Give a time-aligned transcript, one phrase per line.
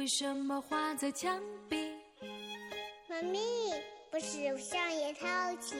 [0.00, 1.38] 为什么画在墙
[1.68, 1.76] 壁？
[3.06, 3.38] 妈咪，
[4.10, 5.28] 不是上也淘
[5.60, 5.76] 气。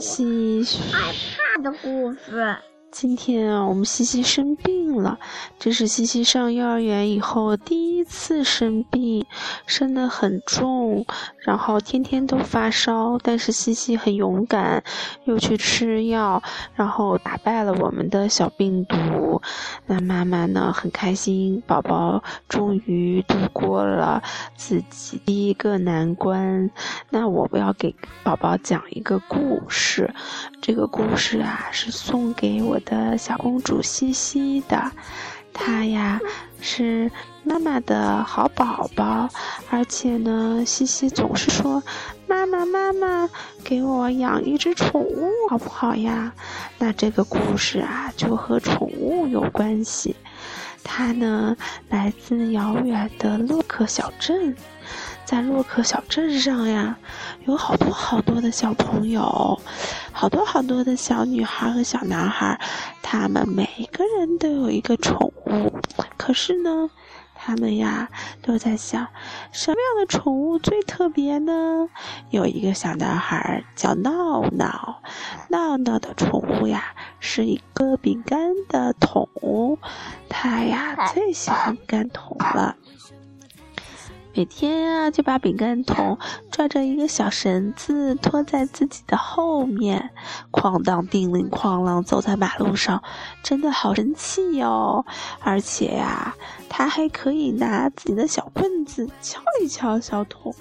[0.00, 2.58] 西害怕的故事。
[2.90, 5.16] 今天啊，我们西西生病了，
[5.60, 9.24] 这是西西上幼儿园以后第一次生病，
[9.66, 11.06] 生得很重，
[11.38, 13.18] 然后天天都发烧。
[13.22, 14.82] 但是西西很勇敢，
[15.24, 16.42] 又去吃药，
[16.74, 19.40] 然后打败了我们的小病毒。
[19.86, 24.22] 那妈妈呢，很开心，宝宝终于度过了
[24.56, 26.68] 自己第一个难关。
[27.08, 30.12] 那我要给宝宝讲一个故事，
[30.60, 32.78] 这个故事啊，是送给我。
[32.80, 34.90] 的小公主西西的，
[35.52, 36.20] 他呀
[36.60, 37.10] 是
[37.42, 39.28] 妈妈的好宝宝，
[39.70, 41.82] 而且呢，西西总是说
[42.26, 43.28] ：“妈妈，妈妈，
[43.64, 46.32] 给我养一只宠物好不好呀？”
[46.78, 50.16] 那这个故事啊，就和宠物有关系。
[50.82, 51.56] 它呢，
[51.88, 54.56] 来自遥远的洛克小镇。
[55.30, 56.98] 在洛克小镇上呀，
[57.44, 59.60] 有好多好多的小朋友，
[60.10, 62.60] 好多好多的小女孩和小男孩，
[63.00, 65.72] 他们每个人都有一个宠物。
[66.16, 66.90] 可是呢，
[67.36, 68.08] 他们呀
[68.42, 69.06] 都在想，
[69.52, 71.86] 什么样的宠物最特别呢？
[72.30, 75.00] 有一个小男孩叫闹闹，
[75.48, 76.86] 闹闹的宠物呀
[77.20, 79.78] 是一个饼干的桶，
[80.28, 82.74] 他呀最喜欢饼干桶了。
[84.32, 86.16] 每天啊，就把饼干桶
[86.52, 90.10] 拽着一个小绳子拖在自己的后面，
[90.52, 93.02] 哐当叮铃哐啷走在马路上，
[93.42, 95.04] 真的好神气哟！
[95.40, 96.36] 而且呀，
[96.68, 100.54] 他还可以拿自己的小棍子敲一敲小桶，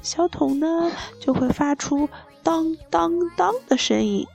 [0.00, 2.08] 小桶呢就会发出
[2.42, 4.26] 当当当的声音。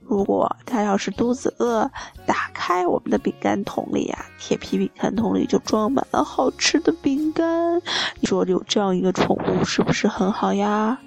[0.00, 1.90] 如果他要是肚子饿，
[2.24, 7.76] 打开我们的饼干桶里呀，铁皮饼干桶里就装满了好吃的饼干。
[8.18, 10.98] 你说有这样一个宠物是不是很好呀？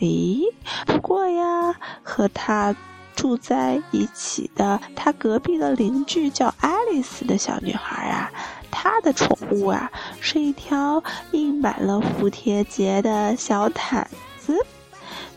[0.00, 0.42] 咦，
[0.86, 2.76] 不过呀，和他
[3.16, 8.30] 住在一起的他隔壁的邻居叫爱丽丝的小女孩啊，
[8.70, 9.90] 她的宠物啊
[10.20, 14.06] 是一条印满了蝴蝶结的小毯
[14.38, 14.54] 子。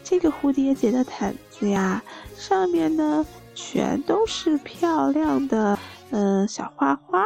[0.05, 2.01] 这个蝴蝶结的毯子呀。
[2.38, 5.79] 上面呢，全都是漂亮的，
[6.11, 7.23] 嗯，小花花，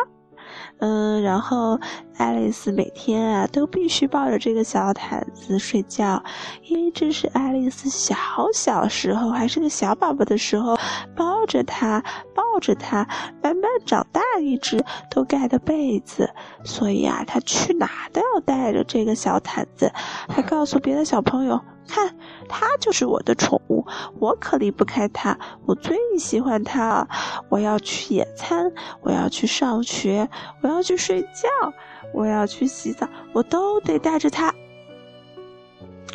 [0.78, 1.80] 嗯，然后
[2.16, 6.24] 爱丽丝每天啊都必须抱着这个小毯子睡觉，
[6.64, 8.16] 因为这是爱丽丝小
[8.54, 10.78] 小时候还是个小宝宝的时候
[11.16, 12.04] 抱着它，
[12.36, 13.08] 抱着它
[13.42, 16.30] 慢慢长大一直都盖的被子，
[16.64, 19.92] 所以啊，她去哪都要带着这个小毯子，
[20.30, 21.60] 还告诉别的小朋友。
[21.92, 22.16] 看，
[22.50, 23.86] 它就是我的宠物，
[24.20, 27.08] 我可离不开它，我最喜欢它了。
[27.48, 30.28] 我要去野餐，我要去上学，
[30.62, 31.74] 我要去睡觉，
[32.14, 34.54] 我要去洗澡，我都得带着它。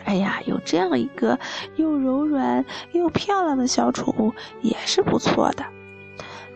[0.05, 1.39] 哎呀，有这样一个
[1.77, 5.65] 又柔软又漂亮的小宠物也是不错的。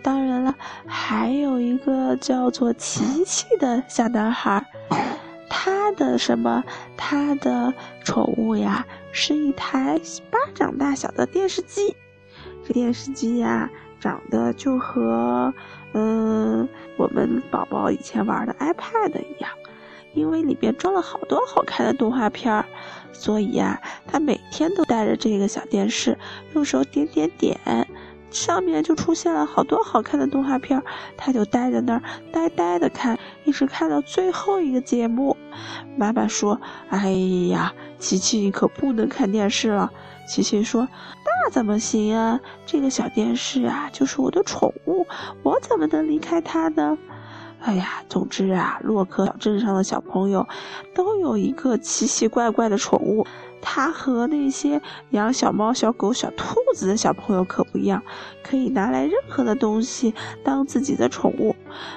[0.03, 0.55] 当然了，
[0.87, 4.67] 还有一个叫做琪琪的小男孩。
[5.93, 6.65] 的什么？
[6.97, 7.73] 他的
[8.05, 10.01] 宠物呀，是一台
[10.31, 11.97] 巴掌大小的电视机。
[12.67, 15.53] 这电视机呀，长得就和
[15.93, 19.51] 嗯我们宝宝以前玩的 iPad 一样，
[20.13, 22.65] 因为里边装了好多好看的动画片儿，
[23.13, 26.19] 所以呀，他每天都带着这个小电视，
[26.55, 27.59] 用手点点点。
[28.31, 30.83] 上面就出现了好多好看的动画片，
[31.17, 35.35] 他就待在那儿呆呆的看，一直看到最后一个节目。
[35.97, 36.61] 妈妈说
[36.91, 37.11] ：“哎
[37.51, 39.91] 呀，琪琪你可不能看电视了。”
[40.29, 40.87] 琪琪说
[41.25, 42.41] ：“那怎么行啊？
[42.67, 45.07] 这个小电视啊，就是我的宠物，
[45.43, 46.99] 我怎么能离开它呢？”
[47.61, 50.47] 哎呀，总之啊，洛克小镇上的小朋友
[50.95, 53.27] 都有一个奇奇怪怪的宠物。
[53.61, 54.81] 它和那些
[55.11, 58.03] 养小猫、小狗、小兔子的小朋友可不一样，
[58.43, 61.55] 可以拿来任何的东西当自己的宠物。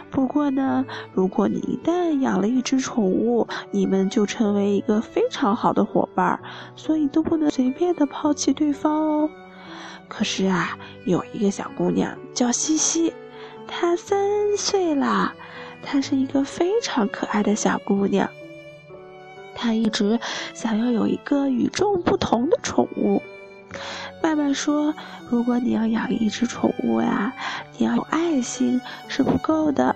[0.09, 6.39] 不过呢，如果你一旦养了一只宠物，你们就成为一个非常好的伙伴，
[6.75, 9.29] 所以都不能随便的抛弃对方哦。
[10.07, 13.13] 可是啊，有一个小姑娘叫西西，
[13.67, 15.33] 她三岁了，
[15.81, 18.29] 她是一个非常可爱的小姑娘。
[19.61, 20.19] 他一直
[20.55, 23.21] 想要有一个与众不同的宠物。
[24.23, 24.93] 妈妈说
[25.29, 27.31] ：“如果你要养一只宠物呀，
[27.77, 29.95] 你要有爱心是不够的，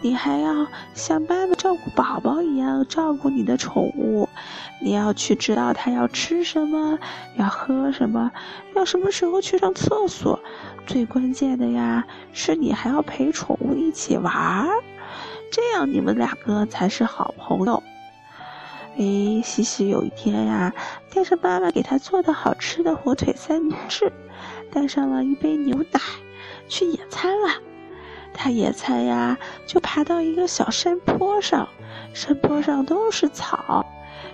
[0.00, 4.28] 你还要像妈妈照顾宝宝一样照顾你的宠物。
[4.80, 6.98] 你要去知道它要吃什么，
[7.36, 8.32] 要喝什么，
[8.74, 10.40] 要什么时候去上厕所。
[10.86, 14.68] 最关键的呀，是你还要陪宠物一起玩儿。”
[15.50, 17.80] 这样你们两个才是好朋友。
[18.96, 20.72] 哎，西西有一天呀，
[21.12, 24.12] 带着妈妈给他做的好吃的火腿三明治，
[24.70, 26.00] 带上了一杯牛奶，
[26.68, 27.48] 去野餐了。
[28.32, 29.36] 他野餐呀，
[29.66, 31.68] 就爬到一个小山坡上，
[32.12, 33.84] 山坡上都是草，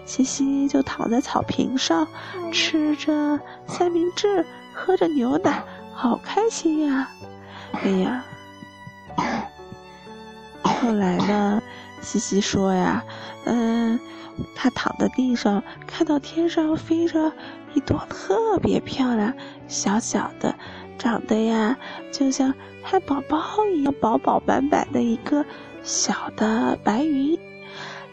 [0.04, 2.06] 西西就躺在草坪上，
[2.52, 5.62] 吃着三明治，喝着牛奶，
[5.94, 7.08] 好开心呀！
[7.72, 8.24] 哎呀，
[10.62, 11.59] 后来呢，
[12.00, 13.04] 西西说呀，
[13.44, 13.98] 嗯。
[14.54, 17.30] 他躺在地上，看到天上飞着
[17.74, 19.34] 一朵特别漂亮、
[19.68, 20.54] 小小的、
[20.96, 21.76] 长得呀
[22.10, 23.38] 就像汉堡包
[23.74, 25.44] 一样饱饱满满的一个
[25.82, 27.38] 小的白云，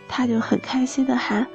[0.09, 1.47] 他就很开心的喊：“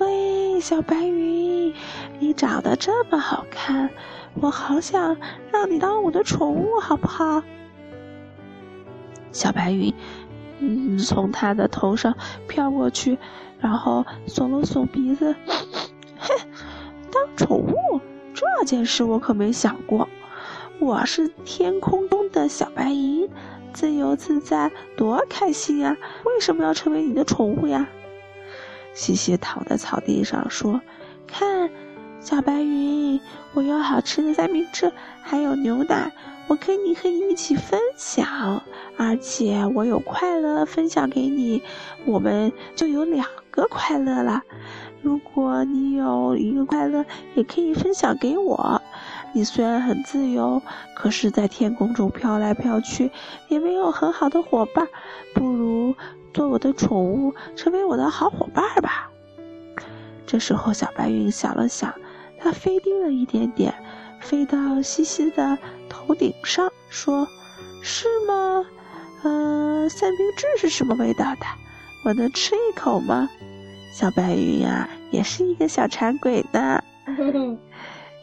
[0.00, 1.72] 喂，小白云，
[2.18, 3.88] 你长得这么好看，
[4.34, 5.16] 我好想
[5.52, 7.40] 让你当我的宠物，好不好？”
[9.30, 9.94] 小白云，
[10.60, 12.16] 嗯，从他的头上
[12.46, 13.18] 飘过去。
[13.60, 15.34] 然后耸了耸鼻子，
[16.18, 16.28] 哼，
[17.10, 18.00] 当宠物
[18.32, 20.08] 这件事我可没想过。
[20.78, 23.28] 我是天空中的小白云，
[23.72, 25.96] 自由自在，多开心呀！
[26.24, 27.88] 为什么要成为你的宠物呀？
[28.94, 30.80] 西西躺在草地上说
[31.26, 31.68] ：“看，
[32.28, 33.18] 小白云，
[33.54, 34.92] 我有好吃的三明治，
[35.22, 36.12] 还有牛奶，
[36.46, 38.62] 我可以和你一起分享，
[38.98, 41.62] 而且我有快乐分享给你，
[42.04, 44.42] 我们就有两。”个快乐了！
[45.00, 48.82] 如果你有一个快乐，也可以分享给我。
[49.32, 50.60] 你虽然很自由，
[50.94, 53.10] 可是，在天空中飘来飘去，
[53.48, 54.86] 也没有很好的伙伴。
[55.34, 55.94] 不如
[56.34, 59.10] 做我的宠物，成为我的好伙伴吧。
[60.24, 61.92] 这时候，小白云想了想，
[62.40, 63.74] 它飞低了一点点，
[64.20, 65.58] 飞到西西的
[65.88, 67.26] 头顶上，说
[67.82, 68.64] ：“是吗？
[69.24, 71.46] 嗯，三明治是什么味道的？
[72.04, 73.28] 我能吃一口吗？”
[73.92, 76.82] 小白云呀，也是一个小馋鬼呢。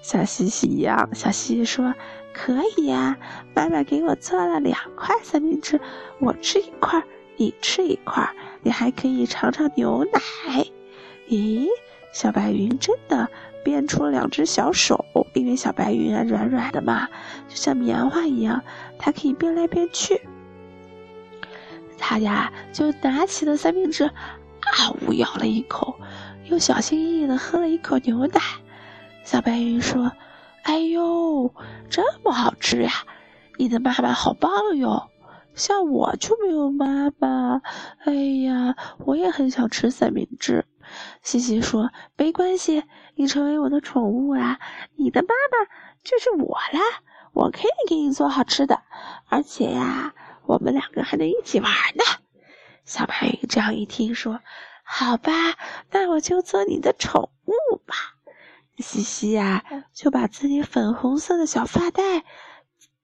[0.01, 1.93] 小西西一样，小西西说
[2.31, 3.17] ：“可以呀，
[3.53, 5.81] 妈妈给我做了两块三明治，
[6.19, 7.03] 我吃一块，
[7.35, 8.29] 你吃一块，
[8.61, 10.65] 你还可以尝尝牛奶。”
[11.27, 11.67] 咦，
[12.13, 13.27] 小白云真的
[13.65, 17.09] 变出了两只小手，因为小白云啊软软的嘛，
[17.49, 18.63] 就像棉花一样，
[18.99, 20.21] 它可以变来变去。
[21.97, 24.03] 他呀就拿起了三明治。
[24.05, 25.13] 啊呜！
[25.13, 25.95] 咬了一口，
[26.45, 28.39] 又小心翼翼地喝了一口牛奶。
[29.23, 30.11] 小白云说
[30.63, 31.51] ：“哎呦，
[31.89, 32.91] 这么好吃呀！
[33.57, 35.09] 你的妈妈好棒哟，
[35.55, 37.61] 像我就没有妈妈。
[38.05, 38.13] 哎
[38.43, 40.65] 呀，我也很想吃三明治。”
[41.23, 42.83] 西西说：“没关系，
[43.15, 44.59] 你成为我的宠物啊，
[44.95, 45.71] 你的妈妈
[46.03, 47.01] 就是我啦。
[47.33, 48.81] 我可以给你做好吃的，
[49.27, 50.13] 而且呀，
[50.45, 52.03] 我们两个还能一起玩呢。”
[52.85, 54.41] 小白云这样一听，说
[54.85, 55.31] ：“好吧，
[55.91, 57.95] 那我就做你的宠物吧。”
[58.77, 59.63] 西西呀，
[59.93, 62.23] 就把自己粉红色的小发带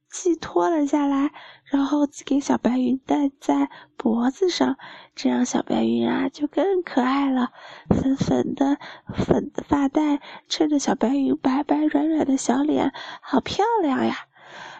[0.09, 1.31] 寄托了下来，
[1.71, 4.77] 然后给小白云戴在脖子上，
[5.15, 7.51] 这样小白云啊就更可爱了。
[7.89, 8.77] 粉粉的
[9.15, 10.19] 粉的发带
[10.49, 12.91] 衬着小白云白白软软的小脸，
[13.21, 14.17] 好漂亮呀！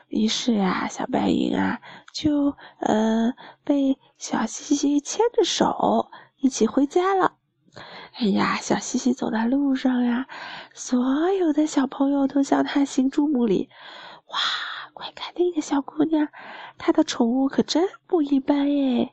[0.10, 1.80] 于是呀，小白云啊，
[2.12, 3.34] 就呃
[3.64, 7.36] 被小西西牵着手一起回家了。
[8.16, 10.28] 哎呀，小西西走在路上呀，
[10.74, 13.70] 所有的小朋友都向他行注目礼。
[14.28, 14.38] 哇，
[15.02, 16.28] 快看那个小姑娘，
[16.78, 19.12] 她的宠物可真不一般耶！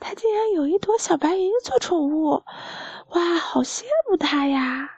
[0.00, 2.42] 她竟然有一朵小白云做宠物，
[3.10, 4.90] 哇，好羡慕她呀！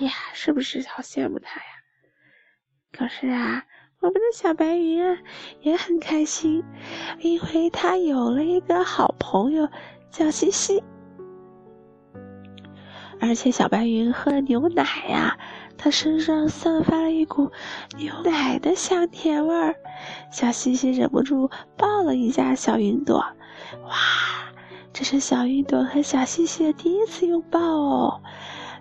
[0.00, 1.66] 呀，是不是好羡慕她呀？
[2.90, 3.64] 可是啊。
[4.00, 5.18] 我们的小白云啊，
[5.60, 6.64] 也很开心，
[7.18, 9.68] 因为它有了一个好朋友，
[10.10, 10.82] 叫西西。
[13.20, 15.36] 而且小白云喝牛奶呀，
[15.78, 17.50] 它身上散发了一股
[17.96, 19.76] 牛奶的香甜味儿。
[20.30, 23.94] 小西西忍不住抱了一下小云朵，哇，
[24.92, 28.20] 这是小云朵和小西西的第一次拥抱哦。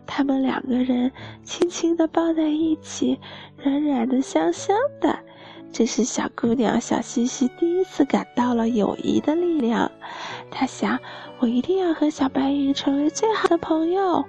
[0.06, 1.12] 他们两个人
[1.44, 3.20] 轻轻地抱在一起，
[3.58, 5.20] 软软的、香香的。
[5.70, 9.92] 这是小姑娘小西西第一次感到了友谊的力量。
[10.50, 10.98] 她想，
[11.39, 14.25] 我一定要和小白云成为最好的朋友。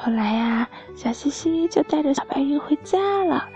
[0.00, 3.48] 后来呀，小西西就带着小白云回家了。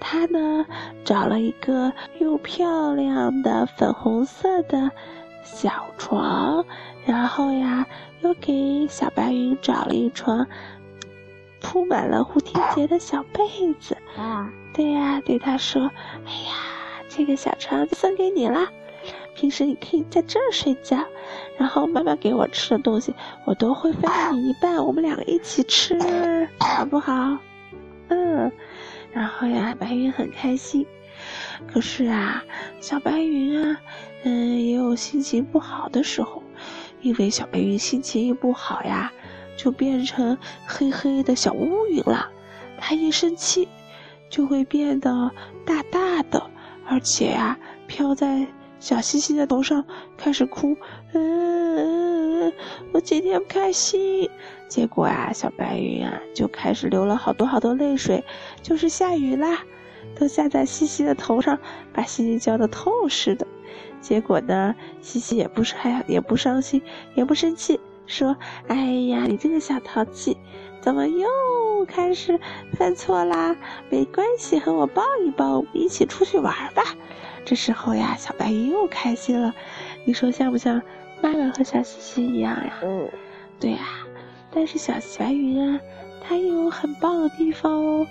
[0.00, 0.64] 她呢，
[1.04, 4.90] 找了一个又漂亮的粉红色的
[5.44, 6.64] 小床，
[7.04, 7.86] 然后呀，
[8.22, 10.46] 又给小白云找了一床。
[11.60, 15.82] 铺满了蝴蝶结的小被子啊，对呀，对他说
[16.26, 18.66] ：“哎呀，这个小床就送给你了，
[19.42, 21.04] 平时你可以在这儿睡觉，
[21.58, 23.12] 然后妈妈给我吃的东西，
[23.44, 25.98] 我都会分给你一半，我们两个一起吃，
[26.60, 27.36] 好不好？
[28.06, 28.52] 嗯。
[29.12, 30.86] 然后呀，白云很开心。
[31.66, 32.44] 可是啊，
[32.80, 33.80] 小白云啊，
[34.22, 36.40] 嗯，也有心情不好的时候，
[37.00, 39.12] 因为小白云心情一不好呀，
[39.56, 42.30] 就变成黑黑的小乌云了。
[42.78, 43.66] 它一生气，
[44.30, 45.32] 就会变得
[45.66, 46.48] 大大的，
[46.86, 47.58] 而且呀，
[47.88, 48.46] 飘在
[48.82, 49.84] 小西西的头上，
[50.16, 50.76] 开始哭。
[51.12, 52.52] 嗯，
[52.92, 54.28] 我今天不开心。
[54.66, 58.24] 结果啊，小白云啊，就开始流了好多好多泪水，
[58.60, 59.60] 就是下雨啦。
[60.18, 61.56] 都下在西西的头上，
[61.92, 63.46] 把西西浇得透似的。
[64.00, 66.82] 结果呢，西西也不是还也不伤心，
[67.14, 68.36] 也不生气，说
[68.66, 70.36] ：“哎呀，你这个小淘气，
[70.80, 71.28] 怎么又
[71.86, 72.40] 开始
[72.72, 73.54] 犯错啦？
[73.90, 76.82] 没关系，和我抱一抱，我们一起出去玩吧。”
[77.44, 79.54] 这时候呀，小白云又开心了。
[80.04, 80.80] 你说像不像
[81.20, 82.74] 妈妈和小西西一样呀？
[82.82, 83.08] 嗯，
[83.58, 83.78] 对呀。
[84.50, 85.80] 但是小白云啊，
[86.20, 88.06] 它有很棒的地方哦，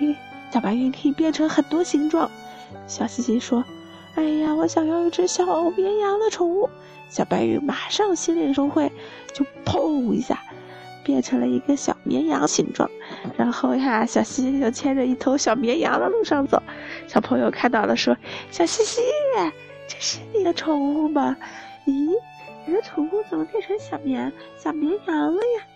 [0.00, 0.16] 因为。
[0.52, 2.30] 小白云可以变成很多形状。
[2.86, 3.64] 小西西说
[4.16, 6.68] ：“哎呀，我想要一只小绵羊的宠物。”
[7.08, 8.92] 小白云马上心领神会，
[9.32, 10.38] 就砰一下
[11.04, 12.88] 变成了一个小绵羊形状。
[13.36, 16.62] 然后呀，小西西就牵着一头小绵羊的路上走。
[17.06, 18.16] 小朋友看到了说
[18.50, 19.00] ：“小西西，
[19.86, 21.36] 这是你的宠物吗？
[21.86, 22.10] 咦，
[22.66, 25.66] 你的宠物怎么变成小绵小绵羊了呀？”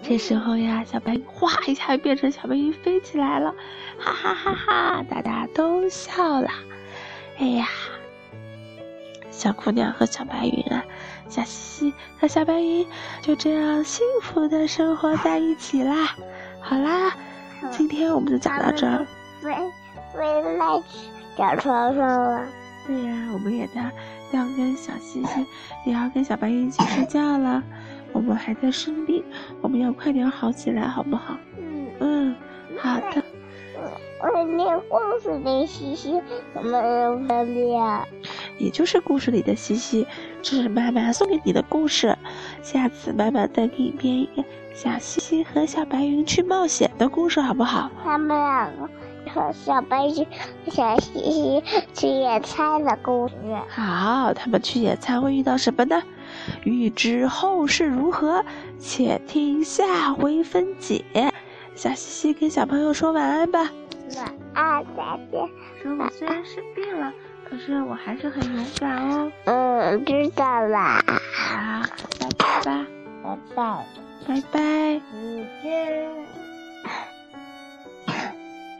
[0.00, 3.52] 这时候呀，小白云哗一下变成小白云飞起来了，
[3.98, 5.04] 哈哈哈哈！
[5.10, 6.48] 大家都笑了。
[7.38, 7.66] 哎呀，
[9.38, 10.84] 小姑娘和小白云啊，
[11.28, 12.84] 小西西和小白云
[13.22, 16.08] 就这样幸福的生活在一起啦。
[16.60, 17.14] 好啦，
[17.70, 19.06] 今天我们就讲到这儿。
[19.40, 19.54] 飞
[20.12, 20.82] 飞来
[21.36, 22.44] 小床上了。
[22.84, 23.84] 对呀，我们也要
[24.32, 25.46] 要跟小西西，
[25.86, 27.62] 也要跟小白云一起睡觉了。
[28.12, 29.24] 我们还在生病，
[29.60, 31.36] 我们要快点好起来，好不好？
[31.56, 32.36] 嗯嗯，
[32.76, 33.22] 好的。
[34.20, 36.20] 我念故事的西西
[36.52, 36.82] 怎么
[37.28, 37.80] 分辨？
[38.58, 40.06] 也就是故事里的西西，
[40.42, 42.16] 这是妈妈送给你的故事。
[42.62, 47.90] 下次妈妈再给你编一个小西西和小白云去冒险的故事，好不好？
[48.04, 48.88] 他们两个
[49.30, 50.26] 和小白云、
[50.70, 51.62] 小西西
[51.94, 53.34] 去野餐的故事。
[53.68, 56.02] 好，他们去野餐会遇到什么呢？
[56.64, 58.44] 欲知后事如何，
[58.78, 61.04] 且听下回分解。
[61.74, 63.70] 小西西跟小朋友说晚安吧。
[64.16, 65.48] 晚安，再见。
[65.82, 67.12] 说我虽然生病了，
[67.50, 69.32] 可是我还是很勇敢哦。
[69.44, 71.02] 嗯，知道了。
[71.32, 71.82] 好，
[72.20, 72.86] 拜拜吧。
[73.22, 73.84] 拜拜。
[74.26, 75.00] 拜拜。
[75.00, 76.47] 再见。